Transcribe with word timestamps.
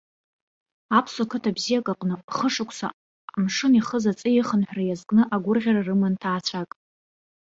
Аԥсуа 0.97 1.29
қыҭа 1.29 1.51
бзиак 1.55 1.87
аҟны, 1.93 2.15
хышықәса 2.35 2.87
амшын 3.35 3.73
ихыз 3.79 4.03
аҵеи 4.11 4.35
ихынҳәра 4.39 4.83
иазкны 4.85 5.21
агәырӷьара 5.35 5.87
рыман 5.87 6.13
ҭаацәак. 6.21 6.69